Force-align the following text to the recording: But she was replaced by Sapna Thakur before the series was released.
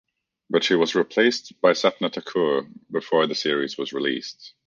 But 0.49 0.63
she 0.63 0.73
was 0.73 0.95
replaced 0.95 1.61
by 1.61 1.73
Sapna 1.73 2.11
Thakur 2.11 2.61
before 2.89 3.27
the 3.27 3.35
series 3.35 3.77
was 3.77 3.93
released. 3.93 4.55